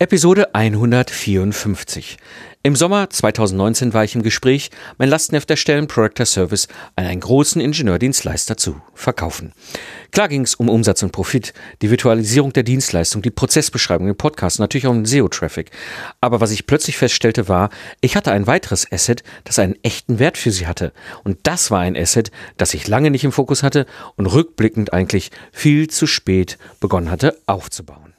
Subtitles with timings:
[0.00, 2.18] Episode 154.
[2.62, 7.60] Im Sommer 2019 war ich im Gespräch, mein Lastenheft erstellen Projector Service an einen großen
[7.60, 9.52] Ingenieurdienstleister zu verkaufen.
[10.12, 14.60] Klar ging es um Umsatz und Profit, die Virtualisierung der Dienstleistung, die Prozessbeschreibung, den Podcast,
[14.60, 15.72] natürlich auch um SEO-Traffic.
[16.20, 17.68] Aber was ich plötzlich feststellte war,
[18.00, 20.92] ich hatte ein weiteres Asset, das einen echten Wert für sie hatte.
[21.24, 23.84] Und das war ein Asset, das ich lange nicht im Fokus hatte
[24.14, 28.14] und rückblickend eigentlich viel zu spät begonnen hatte aufzubauen.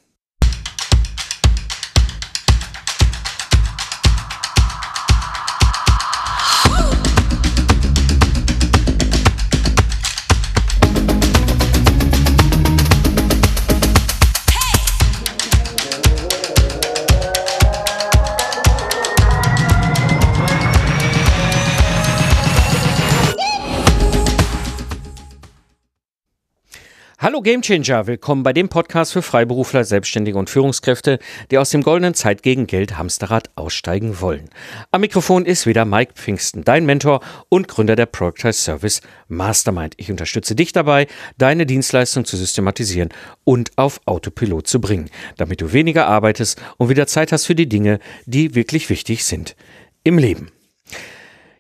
[27.40, 32.14] Hallo Gamechanger, willkommen bei dem Podcast für Freiberufler, Selbstständige und Führungskräfte, die aus dem goldenen
[32.14, 34.50] Zeit gegen Geld Hamsterrad aussteigen wollen.
[34.92, 39.94] Am Mikrofon ist wieder Mike Pfingsten, dein Mentor und Gründer der Productize Service Mastermind.
[39.96, 43.08] Ich unterstütze dich dabei, deine Dienstleistung zu systematisieren
[43.46, 47.70] und auf Autopilot zu bringen, damit du weniger arbeitest und wieder Zeit hast für die
[47.70, 49.56] Dinge, die wirklich wichtig sind
[50.04, 50.52] im Leben.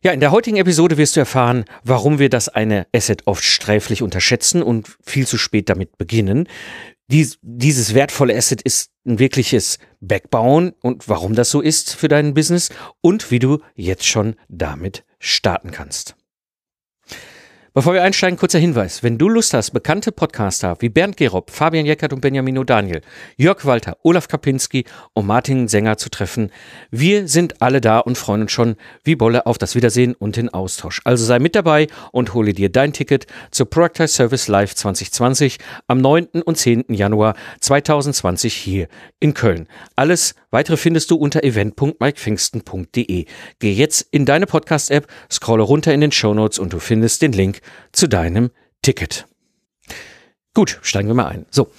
[0.02, 4.02] Ja, in der heutigen Episode wirst du erfahren, warum wir das eine Asset oft sträflich
[4.02, 6.47] unterschätzen und viel zu spät damit beginnen.
[7.11, 12.33] Dies, dieses wertvolle Asset ist ein wirkliches Backbauen und warum das so ist für dein
[12.33, 12.70] Business
[13.02, 16.16] und wie du jetzt schon damit starten kannst.
[17.71, 19.03] Bevor wir einsteigen, kurzer Hinweis.
[19.03, 23.01] Wenn du Lust hast, bekannte Podcaster wie Bernd Gerob, Fabian Jeckert und Benjamin Daniel,
[23.37, 26.51] Jörg Walter, Olaf Kapinski und Martin Sänger zu treffen,
[26.89, 30.49] wir sind alle da und freuen uns schon wie Bolle auf das Wiedersehen und den
[30.49, 30.99] Austausch.
[31.03, 36.01] Also sei mit dabei und hole dir dein Ticket zur Productize Service Live 2020 am
[36.01, 36.41] 9.
[36.43, 36.85] und 10.
[36.89, 38.87] Januar 2020 hier
[39.19, 39.67] in Köln.
[39.95, 43.25] Alles weitere findest du unter event.mikepfingsten.de.
[43.59, 47.31] Geh jetzt in deine Podcast-App, scrolle runter in den Show Notes und du findest den
[47.31, 47.58] Link
[47.91, 49.27] zu deinem Ticket.
[50.53, 51.45] Gut, steigen wir mal ein.
[51.52, 51.71] So,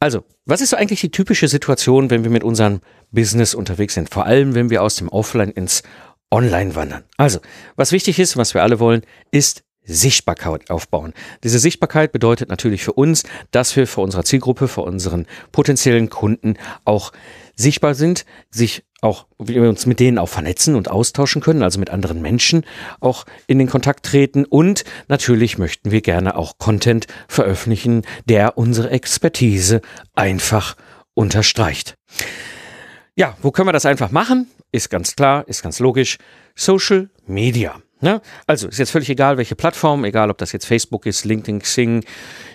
[0.00, 2.80] also, was ist so eigentlich die typische Situation, wenn wir mit unserem
[3.10, 4.10] Business unterwegs sind?
[4.10, 5.82] Vor allem, wenn wir aus dem Offline ins
[6.30, 7.04] Online wandern.
[7.16, 7.40] Also,
[7.76, 11.12] was wichtig ist, was wir alle wollen, ist Sichtbarkeit aufbauen.
[11.44, 16.54] Diese Sichtbarkeit bedeutet natürlich für uns, dass wir für unsere Zielgruppe, für unseren potenziellen Kunden
[16.84, 17.12] auch
[17.54, 21.90] sichtbar sind, sich auch, wir uns mit denen auch vernetzen und austauschen können, also mit
[21.90, 22.64] anderen Menschen
[23.00, 24.44] auch in den Kontakt treten.
[24.44, 29.80] Und natürlich möchten wir gerne auch Content veröffentlichen, der unsere Expertise
[30.14, 30.76] einfach
[31.14, 31.94] unterstreicht.
[33.14, 34.48] Ja, wo können wir das einfach machen?
[34.72, 36.18] Ist ganz klar, ist ganz logisch.
[36.54, 37.80] Social Media.
[38.00, 38.20] Ne?
[38.46, 42.04] Also ist jetzt völlig egal, welche Plattform, egal ob das jetzt Facebook ist, LinkedIn, Xing,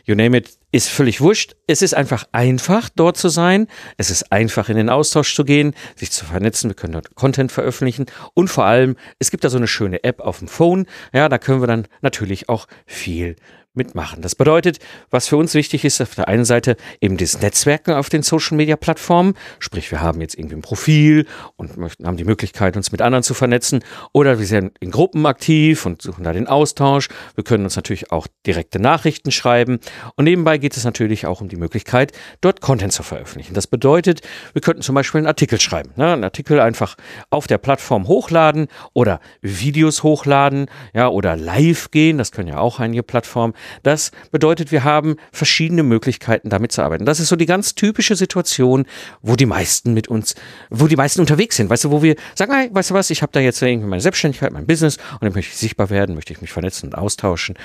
[0.05, 1.55] you name it, ist völlig wurscht.
[1.67, 3.67] Es ist einfach einfach, dort zu sein.
[3.97, 6.69] Es ist einfach, in den Austausch zu gehen, sich zu vernetzen.
[6.69, 8.05] Wir können dort Content veröffentlichen.
[8.33, 10.85] Und vor allem, es gibt da so eine schöne App auf dem Phone.
[11.11, 13.35] Ja, da können wir dann natürlich auch viel
[13.73, 14.21] mitmachen.
[14.21, 18.09] Das bedeutet, was für uns wichtig ist, auf der einen Seite eben das Netzwerken auf
[18.09, 22.25] den Social Media Plattformen, sprich wir haben jetzt irgendwie ein Profil und möchten, haben die
[22.25, 23.81] Möglichkeit, uns mit anderen zu vernetzen
[24.11, 27.07] oder wir sind in Gruppen aktiv und suchen da den Austausch.
[27.35, 29.79] Wir können uns natürlich auch direkte Nachrichten schreiben
[30.15, 32.11] und nebenbei geht es natürlich auch um die Möglichkeit,
[32.41, 33.53] dort Content zu veröffentlichen.
[33.53, 34.21] Das bedeutet,
[34.51, 36.11] wir könnten zum Beispiel einen Artikel schreiben, ne?
[36.11, 36.97] einen Artikel einfach
[37.29, 42.79] auf der Plattform hochladen oder Videos hochladen, ja, oder live gehen, das können ja auch
[42.79, 43.53] einige Plattformen.
[43.83, 47.05] Das bedeutet, wir haben verschiedene Möglichkeiten, damit zu arbeiten.
[47.05, 48.85] Das ist so die ganz typische Situation,
[49.21, 50.35] wo die meisten mit uns,
[50.69, 51.69] wo die meisten unterwegs sind.
[51.69, 54.01] Weißt du, wo wir sagen, hey, weißt du was, ich habe da jetzt irgendwie meine
[54.01, 57.55] Selbstständigkeit, mein Business und dann möchte ich sichtbar werden, möchte ich mich vernetzen und austauschen.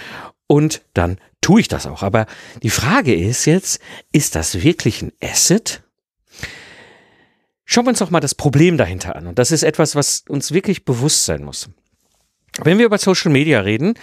[0.46, 2.02] Und dann tue ich das auch.
[2.02, 2.26] Aber
[2.62, 3.80] die Frage ist jetzt,
[4.12, 5.82] ist das wirklich ein Asset?
[7.64, 9.26] Schauen wir uns doch mal das Problem dahinter an.
[9.26, 11.68] Und das ist etwas, was uns wirklich bewusst sein muss.
[12.62, 13.94] Wenn wir über Social Media reden,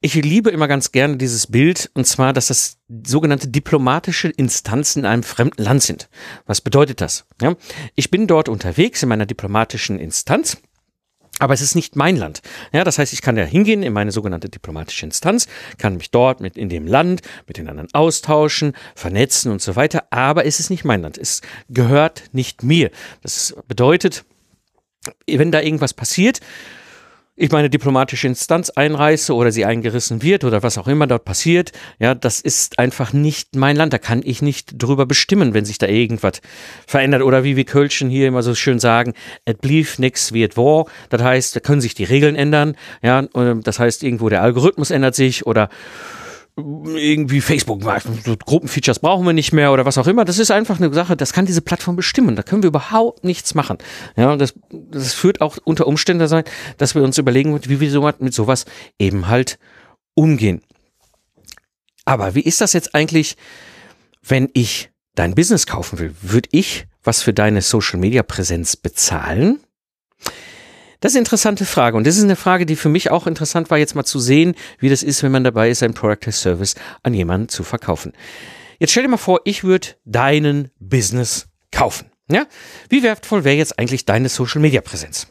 [0.00, 5.06] ich liebe immer ganz gerne dieses Bild, und zwar, dass das sogenannte diplomatische Instanzen in
[5.06, 6.08] einem fremden Land sind.
[6.46, 7.26] Was bedeutet das?
[7.40, 7.54] Ja,
[7.94, 10.58] ich bin dort unterwegs in meiner diplomatischen Instanz.
[11.40, 12.42] Aber es ist nicht mein Land.
[12.72, 15.48] Ja, das heißt, ich kann ja hingehen in meine sogenannte diplomatische Instanz,
[15.78, 20.04] kann mich dort mit in dem Land mit den anderen austauschen, vernetzen und so weiter.
[20.10, 21.18] Aber es ist nicht mein Land.
[21.18, 22.90] Es gehört nicht mir.
[23.22, 24.24] Das bedeutet,
[25.26, 26.40] wenn da irgendwas passiert,
[27.36, 31.72] ich meine diplomatische Instanz einreiße oder sie eingerissen wird oder was auch immer dort passiert,
[31.98, 33.92] ja, das ist einfach nicht mein Land.
[33.92, 36.40] Da kann ich nicht drüber bestimmen, wenn sich da irgendwas
[36.86, 37.22] verändert.
[37.22, 39.14] Oder wie wir Kölschen hier immer so schön sagen,
[39.48, 40.86] it blieb nix it war.
[41.08, 45.14] Das heißt, da können sich die Regeln ändern, ja, das heißt, irgendwo der Algorithmus ändert
[45.16, 45.68] sich oder
[46.56, 47.80] irgendwie Facebook,
[48.46, 50.24] Gruppenfeatures brauchen wir nicht mehr oder was auch immer.
[50.24, 52.36] Das ist einfach eine Sache, das kann diese Plattform bestimmen.
[52.36, 53.78] Da können wir überhaupt nichts machen.
[54.16, 56.44] Ja, das, das führt auch unter Umständen sein,
[56.78, 58.66] dass wir uns überlegen, wie wir so mit sowas
[58.98, 59.58] eben halt
[60.14, 60.62] umgehen.
[62.04, 63.36] Aber wie ist das jetzt eigentlich,
[64.22, 66.14] wenn ich dein Business kaufen will?
[66.22, 69.60] Würde ich was für deine Social Media Präsenz bezahlen?
[71.04, 71.98] Das ist eine interessante Frage.
[71.98, 74.54] Und das ist eine Frage, die für mich auch interessant war, jetzt mal zu sehen,
[74.78, 78.14] wie das ist, wenn man dabei ist, ein Product as Service an jemanden zu verkaufen.
[78.78, 82.10] Jetzt stell dir mal vor, ich würde deinen Business kaufen.
[82.30, 82.46] Ja?
[82.88, 85.26] Wie wertvoll wäre jetzt eigentlich deine Social Media Präsenz?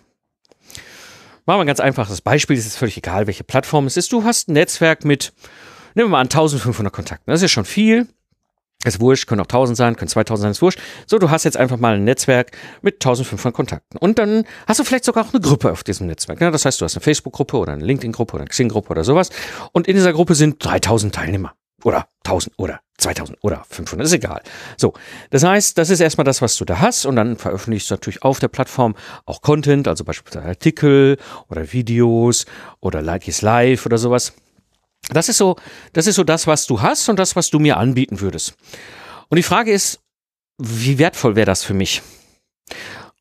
[1.48, 2.56] Machen wir ein ganz einfaches Beispiel.
[2.56, 4.12] Es ist völlig egal, welche Plattform es ist.
[4.12, 5.34] Du hast ein Netzwerk mit,
[5.96, 7.32] nehmen wir mal an, 1500 Kontakten.
[7.32, 8.08] Das ist ja schon viel.
[8.86, 10.80] Ist wurscht, können auch 1000 sein, können 2000 sein, ist wurscht.
[11.08, 12.52] So, du hast jetzt einfach mal ein Netzwerk
[12.82, 13.98] mit 1500 Kontakten.
[13.98, 16.42] Und dann hast du vielleicht sogar auch eine Gruppe auf diesem Netzwerk.
[16.42, 19.30] Ja, das heißt, du hast eine Facebook-Gruppe oder eine LinkedIn-Gruppe oder eine Xing-Gruppe oder sowas.
[19.72, 21.54] Und in dieser Gruppe sind 3000 Teilnehmer.
[21.84, 24.42] Oder 1000 oder 2000 oder 500, ist egal.
[24.78, 24.94] So,
[25.32, 27.06] das heißt, das ist erstmal das, was du da hast.
[27.06, 28.96] Und dann veröffentlichst du natürlich auf der Plattform
[29.26, 31.18] auch Content, also beispielsweise Artikel
[31.50, 32.46] oder Videos
[32.80, 34.34] oder Like is Live oder sowas.
[35.10, 35.58] Das ist so,
[35.94, 38.56] das ist so das, was du hast und das, was du mir anbieten würdest.
[39.30, 40.00] Und die Frage ist,
[40.58, 42.02] wie wertvoll wäre das für mich?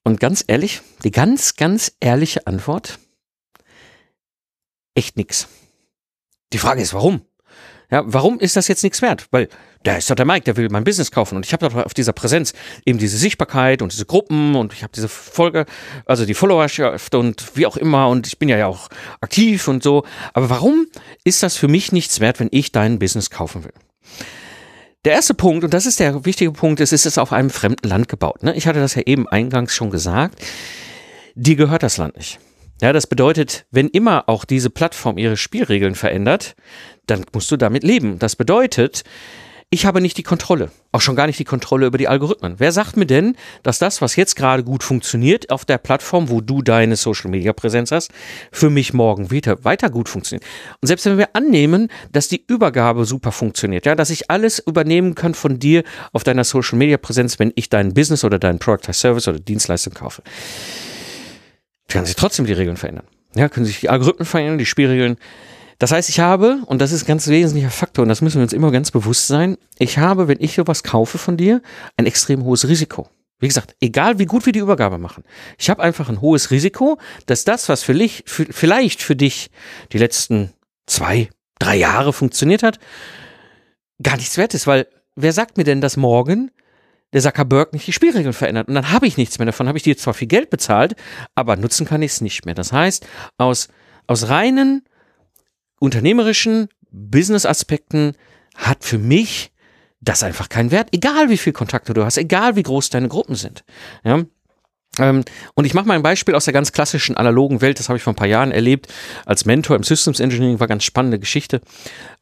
[0.05, 2.99] Und ganz ehrlich, die ganz, ganz ehrliche Antwort,
[4.95, 5.49] echt nix.
[6.53, 7.23] Die Frage ist, warum?
[7.93, 9.27] Ja, warum ist das jetzt nichts wert?
[9.33, 9.51] Weil
[9.83, 11.93] da ist doch der Mike, der will mein Business kaufen und ich habe doch auf
[11.93, 12.55] dieser Präsenz
[12.87, 15.67] eben diese Sichtbarkeit und diese Gruppen und ich habe diese Folge,
[16.07, 18.89] also die Followerschaft und wie auch immer und ich bin ja auch
[19.21, 20.05] aktiv und so.
[20.33, 20.87] Aber warum
[21.25, 23.75] ist das für mich nichts wert, wenn ich dein Business kaufen will?
[25.05, 27.87] Der erste Punkt, und das ist der wichtige Punkt, ist, es ist auf einem fremden
[27.87, 28.43] Land gebaut.
[28.43, 28.55] Ne?
[28.55, 30.43] Ich hatte das ja eben eingangs schon gesagt.
[31.35, 32.39] Dir gehört das Land nicht.
[32.83, 36.57] Ja, das bedeutet, wenn immer auch diese Plattform ihre Spielregeln verändert,
[37.07, 38.19] dann musst du damit leben.
[38.19, 39.05] Das bedeutet,
[39.75, 42.57] ich habe nicht die Kontrolle, auch schon gar nicht die Kontrolle über die Algorithmen.
[42.59, 46.43] Wer sagt mir denn, dass das, was jetzt gerade gut funktioniert auf der Plattform, wo
[46.43, 48.11] du deine Social Media Präsenz hast,
[48.53, 50.45] für mich morgen wieder weiter gut funktioniert?
[50.83, 55.15] Und selbst wenn wir annehmen, dass die Übergabe super funktioniert, ja, dass ich alles übernehmen
[55.15, 58.93] kann von dir auf deiner Social Media Präsenz, wenn ich dein Business oder dein Product
[58.93, 60.23] Service oder Dienstleistung kaufe,
[61.89, 63.07] kann sich trotzdem die Regeln verändern.
[63.35, 65.17] Ja, können sich die Algorithmen verändern, die Spielregeln.
[65.79, 68.43] Das heißt, ich habe, und das ist ein ganz wesentlicher Faktor, und das müssen wir
[68.43, 71.63] uns immer ganz bewusst sein, ich habe, wenn ich sowas kaufe von dir,
[71.97, 73.09] ein extrem hohes Risiko.
[73.41, 75.25] Wie gesagt, egal wie gut wir die Übergabe machen,
[75.59, 79.51] ich habe einfach ein hohes Risiko, dass das, was für dich, für, vielleicht für dich
[79.93, 80.53] die letzten
[80.87, 81.29] zwei,
[81.59, 82.79] drei Jahre funktioniert hat,
[84.03, 84.87] gar nichts wert ist, weil
[85.17, 86.51] wer sagt mir denn, dass morgen
[87.13, 88.69] der Zuckerberg nicht die Spielregeln verändert.
[88.69, 89.69] Und dann habe ich nichts mehr davon.
[89.69, 90.97] Habe ich dir zwar viel Geld bezahlt,
[91.35, 92.55] aber nutzen kann ich es nicht mehr.
[92.55, 93.07] Das heißt,
[93.39, 93.69] aus,
[94.07, 94.83] aus reinen
[95.83, 98.15] unternehmerischen Business-Aspekten
[98.55, 99.51] hat für mich
[100.01, 103.35] das einfach keinen Wert, egal wie viel Kontakte du hast, egal wie groß deine Gruppen
[103.35, 103.65] sind.
[104.05, 104.23] Ja?
[104.99, 105.25] Ähm,
[105.55, 108.03] und ich mache mal ein Beispiel aus der ganz klassischen analogen Welt, das habe ich
[108.03, 108.93] vor ein paar Jahren erlebt,
[109.27, 111.61] als Mentor im Systems Engineering, war ganz spannende Geschichte.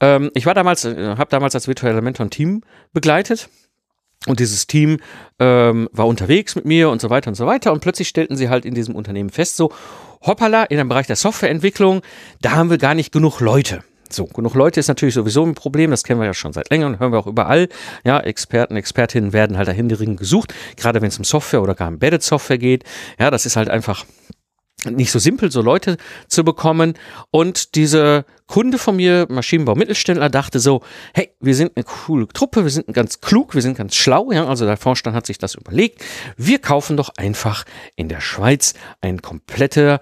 [0.01, 2.63] Ähm, ich war damals, äh, habe damals als virtueller Mentor ein Team
[2.95, 3.51] begleitet
[4.27, 4.99] und dieses Team
[5.39, 7.73] ähm, war unterwegs mit mir und so weiter und so weiter.
[7.73, 9.73] Und plötzlich stellten sie halt in diesem Unternehmen fest, so,
[10.23, 12.03] hoppala, in dem Bereich der Softwareentwicklung,
[12.41, 13.83] da haben wir gar nicht genug Leute.
[14.13, 16.99] So, genug Leute ist natürlich sowieso ein Problem, das kennen wir ja schon seit längerem,
[16.99, 17.69] hören wir auch überall.
[18.05, 22.23] Ja, Experten, Expertinnen werden halt dahin gesucht, gerade wenn es um Software oder gar Embedded
[22.23, 22.85] Software geht.
[23.21, 24.05] Ja, das ist halt einfach
[24.89, 25.97] nicht so simpel, so Leute
[26.29, 26.95] zu bekommen.
[27.31, 30.83] Und diese Kunde von mir, Maschinenbau Mittelständler, dachte so,
[31.15, 34.47] hey, wir sind eine coole Truppe, wir sind ganz klug, wir sind ganz schlau, ja,
[34.47, 36.03] also der Vorstand hat sich das überlegt.
[36.37, 37.65] Wir kaufen doch einfach
[37.97, 40.01] in der Schweiz ein kompletter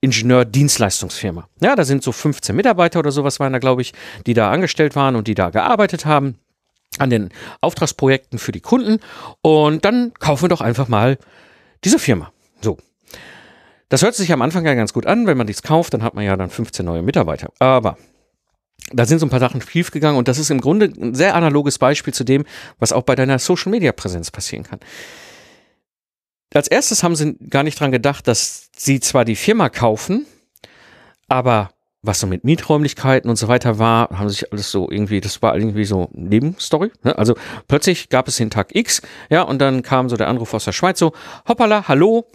[0.00, 1.48] Ingenieur-Dienstleistungsfirma.
[1.60, 3.94] Ja, da sind so 15 Mitarbeiter oder sowas waren da, glaube ich,
[4.26, 6.38] die da angestellt waren und die da gearbeitet haben
[6.98, 7.30] an den
[7.60, 9.00] Auftragsprojekten für die Kunden.
[9.40, 11.18] Und dann kaufen wir doch einfach mal
[11.84, 12.32] diese Firma.
[12.60, 12.78] So,
[13.88, 15.26] das hört sich am Anfang ja ganz gut an.
[15.26, 17.52] Wenn man dies kauft, dann hat man ja dann 15 neue Mitarbeiter.
[17.58, 17.96] Aber
[18.92, 21.34] da sind so ein paar Sachen schief gegangen und das ist im Grunde ein sehr
[21.34, 22.44] analoges Beispiel zu dem,
[22.78, 24.80] was auch bei deiner Social Media Präsenz passieren kann.
[26.52, 30.26] Als erstes haben sie gar nicht dran gedacht, dass sie zwar die Firma kaufen,
[31.28, 31.70] aber
[32.02, 35.56] was so mit Mieträumlichkeiten und so weiter war, haben sich alles so irgendwie, das war
[35.56, 36.92] irgendwie so Nebenstory.
[37.02, 37.16] Ne?
[37.16, 37.34] Also
[37.66, 39.00] plötzlich gab es den Tag X,
[39.30, 41.12] ja, und dann kam so der Anruf aus der Schweiz so,
[41.48, 42.26] hoppala, hallo,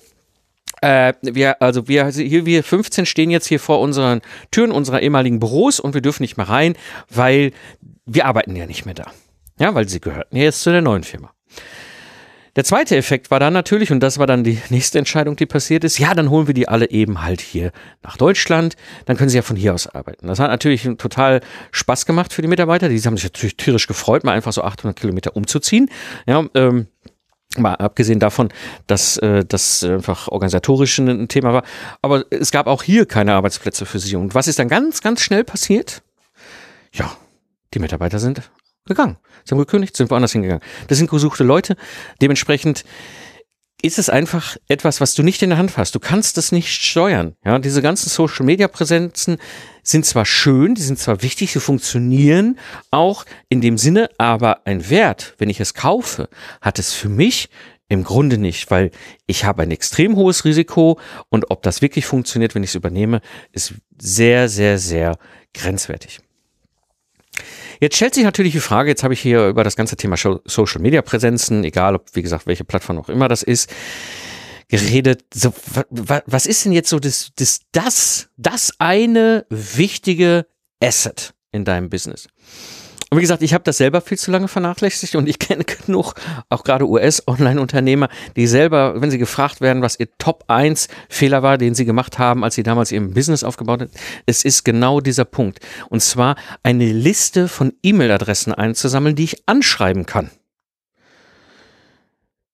[0.82, 4.22] äh, wir, also wir, hier, wir 15 stehen jetzt hier vor unseren
[4.52, 6.76] Türen unserer ehemaligen Büros und wir dürfen nicht mehr rein,
[7.10, 7.52] weil
[8.06, 9.12] wir arbeiten ja nicht mehr da.
[9.60, 11.34] Ja, weil sie gehörten ja jetzt zu der neuen Firma.
[12.56, 15.84] Der zweite Effekt war dann natürlich, und das war dann die nächste Entscheidung, die passiert
[15.84, 17.72] ist, ja, dann holen wir die alle eben halt hier
[18.04, 20.28] nach Deutschland, dann können sie ja von hier aus arbeiten.
[20.28, 24.24] Das hat natürlich total Spaß gemacht für die Mitarbeiter, die haben sich natürlich tierisch gefreut,
[24.24, 25.90] mal einfach so 800 Kilometer umzuziehen.
[26.28, 26.88] Ja, ähm,
[27.58, 28.50] Mal abgesehen davon,
[28.86, 31.64] dass äh, das einfach organisatorisch ein Thema war.
[32.04, 34.16] Aber es gab auch hier keine Arbeitsplätze für sie.
[34.16, 36.04] Und was ist dann ganz, ganz schnell passiert?
[36.94, 37.12] Ja,
[37.74, 38.52] die Mitarbeiter sind
[38.86, 39.18] gegangen.
[39.46, 40.64] Sie haben gekündigt, sind woanders hingegangen.
[40.90, 41.76] Das sind gesuchte Leute.
[42.22, 42.86] Dementsprechend
[43.82, 45.96] ist es einfach etwas, was du nicht in der Hand hast.
[45.96, 47.36] Du kannst es nicht steuern.
[47.46, 49.38] Ja, diese ganzen Social Media Präsenzen
[49.84, 52.60] sind zwar schön, die sind zwar wichtig, sie funktionieren
[52.92, 56.30] auch in dem Sinne, aber ein Wert, wenn ich es kaufe,
[56.62, 57.50] hat es für mich
[57.88, 58.92] im Grunde nicht, weil
[59.26, 63.22] ich habe ein extrem hohes Risiko und ob das wirklich funktioniert, wenn ich es übernehme,
[63.52, 65.18] ist sehr, sehr, sehr
[65.54, 66.20] grenzwertig.
[67.80, 70.82] Jetzt stellt sich natürlich die Frage, jetzt habe ich hier über das ganze Thema Social
[70.82, 73.70] Media Präsenzen, egal ob, wie gesagt, welche Plattform auch immer das ist,
[74.68, 75.26] geredet.
[75.34, 75.54] So,
[75.90, 80.46] was ist denn jetzt so das, das, das, das eine wichtige
[80.82, 82.28] Asset in deinem Business?
[83.10, 86.14] Und wie gesagt, ich habe das selber viel zu lange vernachlässigt und ich kenne genug,
[86.50, 91.58] auch gerade US-Online-Unternehmer, die selber, wenn sie gefragt werden, was ihr Top 1 Fehler war,
[91.58, 93.92] den sie gemacht haben, als sie damals ihr Business aufgebaut haben,
[94.28, 95.60] es ist genau dieser Punkt.
[95.90, 100.30] Und zwar eine Liste von E-Mail-Adressen einzusammeln, die ich anschreiben kann.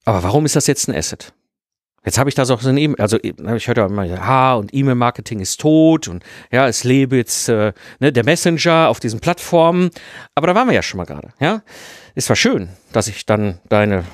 [0.05, 1.33] Aber warum ist das jetzt ein Asset?
[2.05, 5.59] Jetzt habe ich da so ein E-Mail, also ich hörte immer, ha, und E-Mail-Marketing ist
[5.59, 9.89] tot und ja, es lebe jetzt äh, ne, der Messenger auf diesen Plattformen.
[10.35, 11.63] Aber da waren wir ja schon mal gerade, ja.
[12.13, 14.05] Es war schön, dass ich dann deine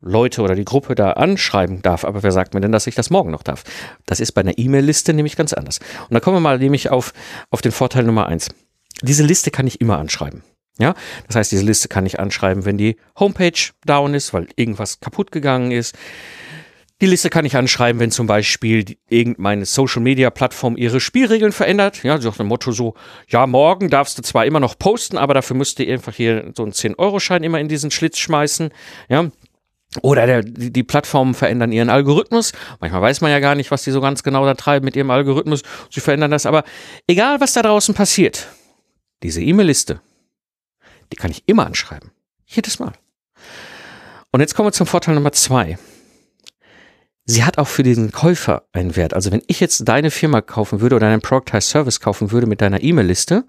[0.00, 3.10] Leute oder die Gruppe da anschreiben darf, aber wer sagt mir denn, dass ich das
[3.10, 3.64] morgen noch darf?
[4.06, 5.80] Das ist bei einer E-Mail-Liste nämlich ganz anders.
[6.08, 7.12] Und da kommen wir mal nämlich auf,
[7.50, 8.48] auf den Vorteil Nummer eins.
[9.02, 10.42] Diese Liste kann ich immer anschreiben.
[10.78, 10.94] Ja,
[11.26, 15.32] das heißt, diese Liste kann ich anschreiben, wenn die Homepage down ist, weil irgendwas kaputt
[15.32, 15.96] gegangen ist.
[17.00, 22.02] Die Liste kann ich anschreiben, wenn zum Beispiel irgendeine Social Media Plattform ihre Spielregeln verändert.
[22.02, 22.94] Ja, so nach dem Motto so,
[23.28, 26.64] ja, morgen darfst du zwar immer noch posten, aber dafür müsst ihr einfach hier so
[26.64, 28.70] einen 10-Euro-Schein immer in diesen Schlitz schmeißen.
[29.08, 29.30] Ja,
[30.02, 32.52] oder der, die, die Plattformen verändern ihren Algorithmus.
[32.80, 35.10] Manchmal weiß man ja gar nicht, was die so ganz genau da treiben mit ihrem
[35.12, 35.62] Algorithmus.
[35.90, 36.64] Sie verändern das, aber
[37.06, 38.48] egal, was da draußen passiert,
[39.22, 40.00] diese E-Mail-Liste,
[41.12, 42.10] die kann ich immer anschreiben.
[42.44, 42.92] Jedes Mal.
[44.32, 45.78] Und jetzt kommen wir zum Vorteil Nummer zwei
[47.28, 49.14] sie hat auch für diesen Käufer einen Wert.
[49.14, 52.60] Also wenn ich jetzt deine Firma kaufen würde oder einen Productized Service kaufen würde mit
[52.60, 53.44] deiner E-Mail-Liste,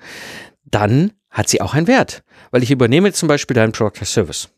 [0.66, 4.50] dann hat sie auch einen Wert, weil ich übernehme zum Beispiel deinen Productized Service.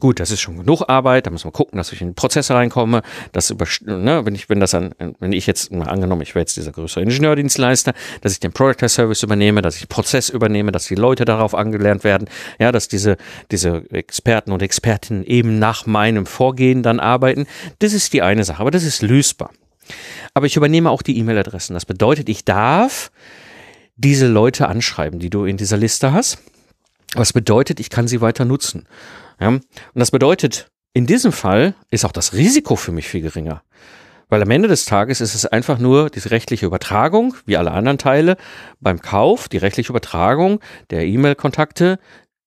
[0.00, 2.50] Gut, das ist schon genug Arbeit, da muss man gucken, dass ich in den Prozess
[2.50, 3.02] reinkomme,
[3.32, 6.42] dass über, ne, wenn ich, wenn das an, wenn ich jetzt mal angenommen, ich wäre
[6.42, 10.72] jetzt dieser größere Ingenieurdienstleister, dass ich den Product Service übernehme, dass ich den Prozess übernehme,
[10.72, 13.16] dass die Leute darauf angelernt werden, ja, dass diese,
[13.50, 17.46] diese Experten und Expertinnen eben nach meinem Vorgehen dann arbeiten.
[17.78, 19.50] Das ist die eine Sache, aber das ist lösbar.
[20.34, 21.74] Aber ich übernehme auch die E-Mail-Adressen.
[21.74, 23.10] Das bedeutet, ich darf
[23.96, 26.38] diese Leute anschreiben, die du in dieser Liste hast.
[27.14, 28.86] Was bedeutet, ich kann sie weiter nutzen.
[29.42, 29.48] Ja?
[29.48, 29.62] Und
[29.94, 33.62] das bedeutet, in diesem Fall ist auch das Risiko für mich viel geringer.
[34.28, 37.98] Weil am Ende des Tages ist es einfach nur diese rechtliche Übertragung, wie alle anderen
[37.98, 38.36] Teile
[38.80, 41.98] beim Kauf, die rechtliche Übertragung der E-Mail-Kontakte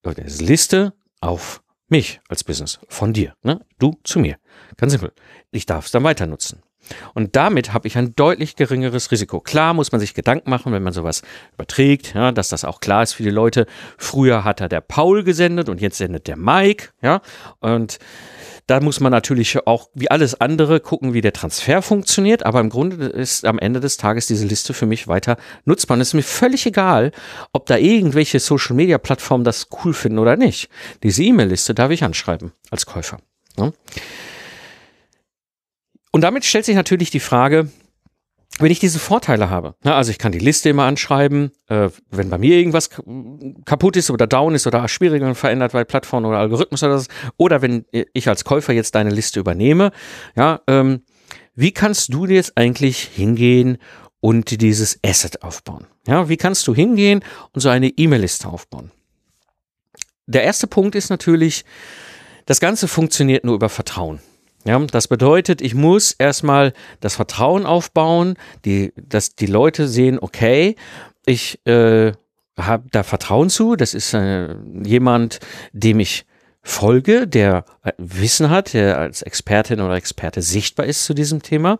[0.03, 3.59] der Liste auf mich als Business, von dir, ne?
[3.77, 4.37] du zu mir.
[4.77, 5.11] Ganz simpel.
[5.51, 6.63] Ich darf es dann weiter nutzen.
[7.13, 9.39] Und damit habe ich ein deutlich geringeres Risiko.
[9.39, 11.21] Klar muss man sich Gedanken machen, wenn man sowas
[11.53, 13.65] überträgt, ja, dass das auch klar ist für die Leute.
[13.97, 17.21] Früher hat er der Paul gesendet und jetzt sendet der Mike, ja.
[17.59, 17.99] Und
[18.67, 22.45] da muss man natürlich auch wie alles andere gucken, wie der Transfer funktioniert.
[22.45, 25.95] Aber im Grunde ist am Ende des Tages diese Liste für mich weiter nutzbar.
[25.95, 27.11] Und es ist mir völlig egal,
[27.53, 30.69] ob da irgendwelche Social Media Plattformen das cool finden oder nicht.
[31.03, 33.19] Diese E-Mail-Liste darf ich anschreiben als Käufer.
[33.57, 33.71] Ja.
[36.15, 37.69] Und damit stellt sich natürlich die Frage,
[38.59, 42.29] wenn ich diese Vorteile habe, ne, also ich kann die Liste immer anschreiben, äh, wenn
[42.29, 42.89] bei mir irgendwas
[43.65, 47.61] kaputt ist oder down ist oder Schwierigkeiten verändert, weil Plattform oder Algorithmus oder das, oder
[47.61, 49.91] wenn ich als Käufer jetzt deine Liste übernehme,
[50.37, 51.01] ja, ähm,
[51.53, 53.77] wie kannst du jetzt eigentlich hingehen
[54.21, 55.85] und dieses Asset aufbauen?
[56.07, 58.89] Ja, wie kannst du hingehen und so eine E-Mail-Liste aufbauen?
[60.27, 61.65] Der erste Punkt ist natürlich,
[62.45, 64.21] das Ganze funktioniert nur über Vertrauen.
[64.65, 70.75] Ja, das bedeutet, ich muss erstmal das Vertrauen aufbauen, die, dass die Leute sehen, okay,
[71.25, 72.13] ich äh,
[72.57, 75.39] habe da Vertrauen zu, das ist äh, jemand,
[75.71, 76.25] dem ich
[76.65, 81.77] folge, der äh, Wissen hat, der als Expertin oder Experte sichtbar ist zu diesem Thema.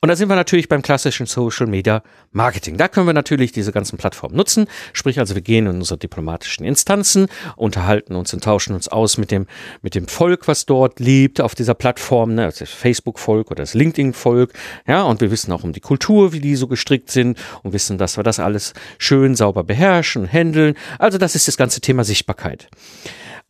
[0.00, 2.76] Und da sind wir natürlich beim klassischen Social Media Marketing.
[2.76, 4.68] Da können wir natürlich diese ganzen Plattformen nutzen.
[4.92, 9.32] Sprich also, wir gehen in unsere diplomatischen Instanzen, unterhalten uns und tauschen uns aus mit
[9.32, 9.46] dem,
[9.82, 12.52] mit dem Volk, was dort lebt auf dieser Plattform, ne?
[12.56, 14.52] das Facebook-Volk oder das LinkedIn-Volk.
[14.86, 17.98] Ja, und wir wissen auch um die Kultur, wie die so gestrickt sind und wissen,
[17.98, 20.74] dass wir das alles schön sauber beherrschen handeln.
[20.98, 22.68] Also das ist das ganze Thema Sichtbarkeit.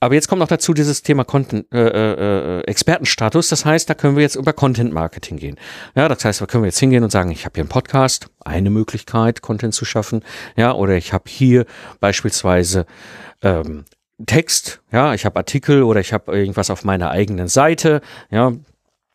[0.01, 3.49] Aber jetzt kommt noch dazu dieses Thema Content, äh, äh, äh, Expertenstatus.
[3.49, 5.57] Das heißt, da können wir jetzt über Content Marketing gehen.
[5.97, 8.31] Ja, das heißt, da können wir jetzt hingehen und sagen, ich habe hier einen Podcast,
[8.45, 10.23] eine Möglichkeit, Content zu schaffen.
[10.57, 11.67] Ja, oder ich habe hier
[11.99, 12.87] beispielsweise
[13.43, 13.85] ähm,
[14.27, 18.01] Text, ja, ich habe Artikel oder ich habe irgendwas auf meiner eigenen Seite,
[18.31, 18.53] ja,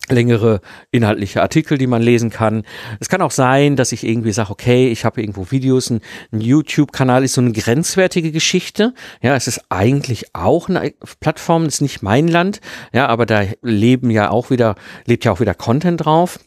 [0.09, 2.63] längere inhaltliche Artikel, die man lesen kann.
[2.99, 6.41] Es kann auch sein, dass ich irgendwie sage, okay, ich habe irgendwo Videos, ein, ein
[6.41, 8.93] YouTube-Kanal ist so eine grenzwertige Geschichte.
[9.21, 14.09] Ja, es ist eigentlich auch eine Plattform, ist nicht mein Land, ja, aber da leben
[14.09, 16.39] ja auch wieder, lebt ja auch wieder Content drauf.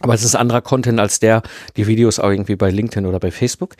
[0.00, 1.42] Aber es ist anderer Content als der,
[1.76, 3.76] die Videos auch irgendwie bei LinkedIn oder bei Facebook.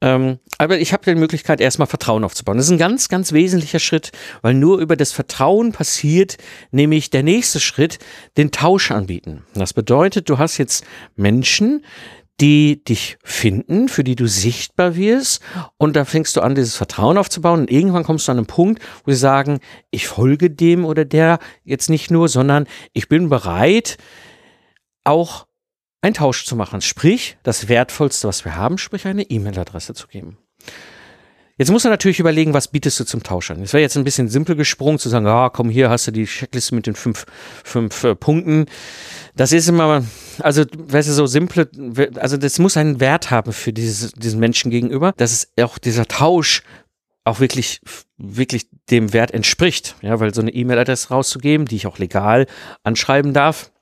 [0.00, 2.56] Ähm, aber ich habe die Möglichkeit, erstmal Vertrauen aufzubauen.
[2.56, 6.36] Das ist ein ganz, ganz wesentlicher Schritt, weil nur über das Vertrauen passiert,
[6.70, 7.98] nämlich der nächste Schritt,
[8.36, 9.42] den Tausch anbieten.
[9.54, 10.84] Das bedeutet, du hast jetzt
[11.16, 11.82] Menschen,
[12.40, 15.40] die dich finden, für die du sichtbar wirst
[15.78, 18.82] und da fängst du an, dieses Vertrauen aufzubauen und irgendwann kommst du an einen Punkt,
[19.04, 19.60] wo sie sagen,
[19.90, 23.96] ich folge dem oder der jetzt nicht nur, sondern ich bin bereit,
[25.06, 25.46] auch
[26.02, 26.80] einen Tausch zu machen.
[26.80, 30.38] Sprich, das Wertvollste, was wir haben, sprich eine E-Mail-Adresse zu geben.
[31.58, 33.62] Jetzt muss man natürlich überlegen, was bietest du zum Tausch an.
[33.62, 36.26] Es wäre jetzt ein bisschen simpel gesprungen zu sagen, ah, komm, hier hast du die
[36.26, 37.24] Checkliste mit den fünf,
[37.64, 38.66] fünf äh, Punkten.
[39.36, 40.04] Das ist immer,
[40.40, 41.70] also, weißt du, so simple,
[42.16, 46.04] also das muss einen Wert haben für dieses, diesen Menschen gegenüber, dass es auch dieser
[46.04, 46.62] Tausch
[47.24, 47.80] auch wirklich,
[48.18, 49.96] wirklich dem Wert entspricht.
[50.02, 52.46] Ja, weil so eine E-Mail-Adresse rauszugeben, die ich auch legal
[52.84, 53.72] anschreiben darf,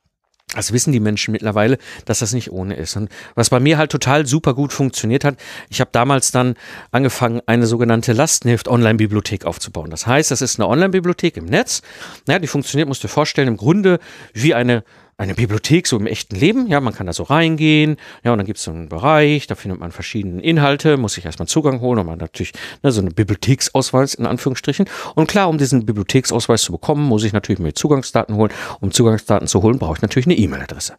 [0.54, 2.96] das wissen die Menschen mittlerweile, dass das nicht ohne ist.
[2.96, 5.36] Und was bei mir halt total super gut funktioniert hat,
[5.68, 6.54] ich habe damals dann
[6.90, 9.90] angefangen, eine sogenannte Lastenheft-Online-Bibliothek aufzubauen.
[9.90, 11.82] Das heißt, das ist eine Online-Bibliothek im Netz.
[12.28, 13.98] Ja, die funktioniert, musst du dir vorstellen, im Grunde
[14.32, 14.84] wie eine
[15.16, 16.66] eine Bibliothek so im echten Leben.
[16.66, 17.96] Ja, man kann da so reingehen.
[18.24, 21.24] Ja, und dann gibt es so einen Bereich, da findet man verschiedene Inhalte, muss sich
[21.24, 22.52] erstmal Zugang holen und man natürlich
[22.82, 24.86] ne, so eine Bibliotheksausweis in Anführungsstrichen.
[25.14, 28.52] Und klar, um diesen Bibliotheksausweis zu bekommen, muss ich natürlich mir Zugangsdaten holen.
[28.80, 30.96] Um Zugangsdaten zu holen, brauche ich natürlich eine E-Mail-Adresse.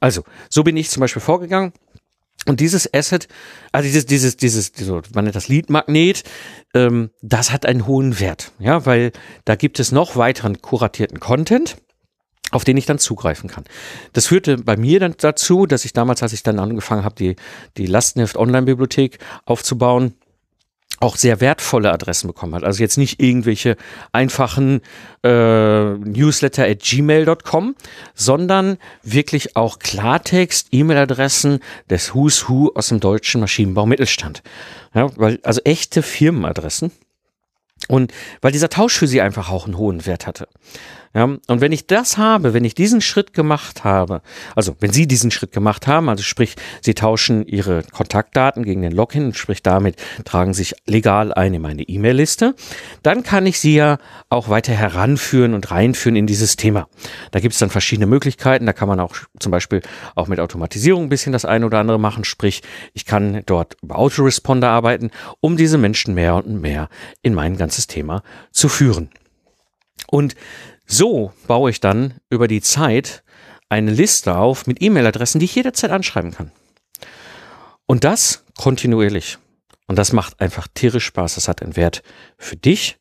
[0.00, 1.72] Also, so bin ich zum Beispiel vorgegangen.
[2.46, 3.26] Und dieses Asset,
[3.72, 6.22] also dieses, dieses, dieses, dieses man nennt das Lead-Magnet,
[6.74, 9.10] ähm, das hat einen hohen Wert, ja, weil
[9.44, 11.76] da gibt es noch weiteren kuratierten Content
[12.52, 13.64] auf den ich dann zugreifen kann.
[14.12, 17.36] Das führte bei mir dann dazu, dass ich damals, als ich dann angefangen habe, die,
[17.76, 20.14] die Lastenheft Online-Bibliothek aufzubauen,
[21.00, 22.64] auch sehr wertvolle Adressen bekommen hat.
[22.64, 23.76] Also jetzt nicht irgendwelche
[24.12, 24.80] einfachen
[25.22, 27.74] äh, Newsletter at gmail.com,
[28.14, 34.42] sondern wirklich auch Klartext, E-Mail-Adressen des Who's Who aus dem deutschen Maschinenbau Mittelstand.
[34.94, 36.90] Ja, weil, also echte Firmenadressen.
[37.88, 40.48] Und weil dieser Tausch für sie einfach auch einen hohen Wert hatte.
[41.16, 44.20] Ja, und wenn ich das habe, wenn ich diesen Schritt gemacht habe,
[44.54, 48.92] also wenn Sie diesen Schritt gemacht haben, also sprich, Sie tauschen Ihre Kontaktdaten gegen den
[48.92, 52.54] Login, sprich damit tragen sich legal ein in meine E-Mail-Liste,
[53.02, 53.96] dann kann ich Sie ja
[54.28, 56.86] auch weiter heranführen und reinführen in dieses Thema.
[57.30, 59.80] Da gibt es dann verschiedene Möglichkeiten, da kann man auch zum Beispiel
[60.16, 62.62] auch mit Automatisierung ein bisschen das eine oder andere machen, sprich,
[62.92, 65.10] ich kann dort über Autoresponder arbeiten,
[65.40, 66.90] um diese Menschen mehr und mehr
[67.22, 69.10] in mein ganzes Thema zu führen.
[70.06, 70.36] Und
[70.86, 73.24] so baue ich dann über die Zeit
[73.68, 76.52] eine Liste auf mit E-Mail-Adressen, die ich jederzeit anschreiben kann.
[77.86, 79.38] Und das kontinuierlich.
[79.88, 81.34] Und das macht einfach tierisch Spaß.
[81.34, 82.02] Das hat einen Wert
[82.38, 82.98] für dich,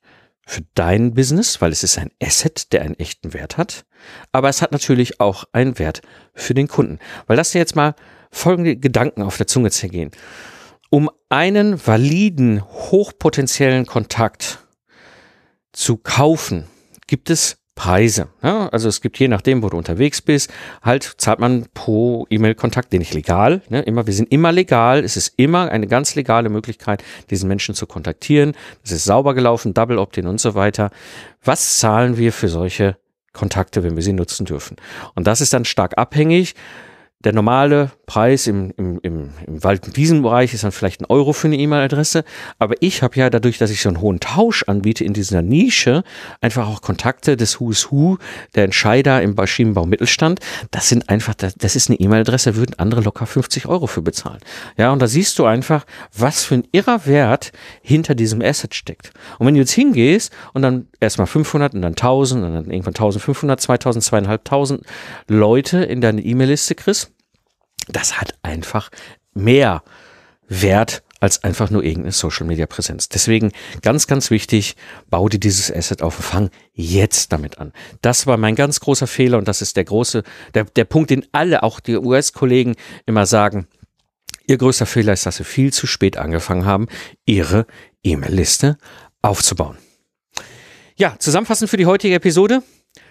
[0.47, 3.86] für dein Business, weil es ist ein Asset, der einen echten Wert hat.
[4.32, 6.01] Aber es hat natürlich auch einen Wert
[6.34, 6.97] für den Kunden.
[7.28, 7.95] Weil lass dir jetzt mal
[8.32, 10.10] folgende Gedanken auf der Zunge zergehen.
[10.89, 14.60] Um einen validen, hochpotenziellen Kontakt
[15.74, 16.67] zu kaufen,
[17.08, 18.30] gibt es Preise.
[18.41, 22.93] Ja, also es gibt je nachdem, wo du unterwegs bist, halt zahlt man pro E-Mail-Kontakt,
[22.93, 26.48] den ich legal, ne, immer, wir sind immer legal, es ist immer eine ganz legale
[26.48, 28.54] Möglichkeit, diesen Menschen zu kontaktieren.
[28.82, 30.89] Es ist sauber gelaufen, Double Opt-in und so weiter.
[31.43, 32.98] Was zahlen wir für solche
[33.34, 34.78] Kontakte, wenn wir sie nutzen dürfen?
[35.13, 36.56] Und das ist dann stark abhängig.
[37.26, 41.34] Der normale Preis im, im, im, im Wald- und Wiesenbereich ist dann vielleicht ein Euro
[41.34, 42.24] für eine E-Mail-Adresse.
[42.60, 46.04] Aber ich habe ja dadurch, dass ich so einen hohen Tausch anbiete in dieser Nische,
[46.41, 48.18] einfach auch Kontakte des Who's Who,
[48.56, 50.39] der Entscheider im Maschinenbau Mittelstand.
[50.72, 54.39] Das sind einfach, das, das ist eine E-Mail-Adresse, würden andere locker 50 Euro für bezahlen.
[54.78, 59.12] Ja, und da siehst du einfach, was für ein irrer Wert hinter diesem Asset steckt.
[59.39, 62.94] Und wenn du jetzt hingehst und dann erstmal 500 und dann 1000 und dann irgendwann
[62.96, 64.82] 1500, 2000, 2500
[65.28, 67.12] Leute in deine E-Mail-Liste kriegst,
[67.88, 68.89] das hat einfach
[69.34, 69.84] mehr
[70.48, 73.10] Wert als einfach nur irgendeine Social Media Präsenz.
[73.10, 74.76] Deswegen ganz, ganz wichtig,
[75.10, 77.74] bau dir dieses Asset auf und fang jetzt damit an.
[78.02, 81.26] Das war mein ganz großer Fehler und das ist der große, der, der Punkt, den
[81.32, 83.67] alle, auch die US-Kollegen immer sagen.
[84.45, 86.88] Ihr größter Fehler ist, dass sie viel zu spät angefangen haben,
[87.26, 87.65] ihre
[88.04, 88.78] E-Mail-Liste
[89.21, 89.78] aufzubauen.
[90.98, 92.62] Ja, zusammenfassend für die heutige Episode.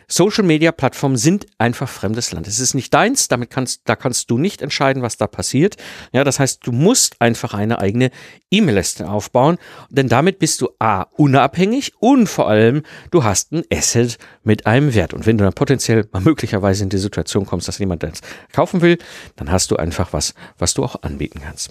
[0.09, 2.47] Social Media Plattformen sind einfach fremdes Land.
[2.47, 5.77] Es ist nicht deins, damit kannst, da kannst du nicht entscheiden, was da passiert.
[6.13, 8.11] Ja, das heißt, du musst einfach eine eigene
[8.51, 9.59] E-Mail-Liste aufbauen,
[9.91, 14.95] denn damit bist du A, unabhängig und vor allem, du hast ein Asset mit einem
[14.95, 15.15] Wert.
[15.15, 18.21] Und wenn du dann potenziell mal möglicherweise in die Situation kommst, dass jemand das
[18.53, 18.99] kaufen will,
[19.37, 21.71] dann hast du einfach was, was du auch anbieten kannst.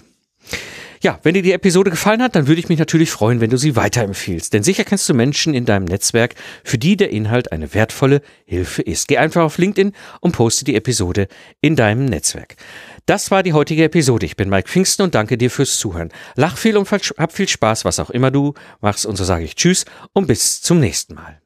[1.04, 3.58] Ja, wenn dir die Episode gefallen hat, dann würde ich mich natürlich freuen, wenn du
[3.58, 4.54] sie weiterempfiehlst.
[4.54, 8.80] Denn sicher kennst du Menschen in deinem Netzwerk, für die der Inhalt eine wertvolle Hilfe
[8.80, 9.06] ist.
[9.08, 11.28] Geh einfach auf LinkedIn und poste die Episode
[11.60, 12.56] in deinem Netzwerk.
[13.04, 14.24] Das war die heutige Episode.
[14.24, 16.08] Ich bin Mike Pfingsten und danke dir fürs Zuhören.
[16.36, 19.04] Lach viel und hab viel Spaß, was auch immer du machst.
[19.04, 21.43] Und so sage ich Tschüss und bis zum nächsten Mal.